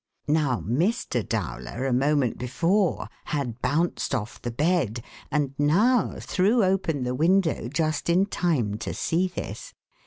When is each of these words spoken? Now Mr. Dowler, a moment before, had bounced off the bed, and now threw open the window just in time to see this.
Now 0.27 0.61
Mr. 0.61 1.21
Dowler, 1.23 1.85
a 1.85 1.93
moment 1.93 2.39
before, 2.39 3.07
had 3.25 3.61
bounced 3.61 4.15
off 4.15 4.41
the 4.41 4.49
bed, 4.49 5.03
and 5.31 5.53
now 5.59 6.15
threw 6.19 6.63
open 6.63 7.03
the 7.03 7.13
window 7.13 7.67
just 7.67 8.09
in 8.09 8.25
time 8.25 8.79
to 8.79 8.95
see 8.95 9.27
this. 9.27 9.75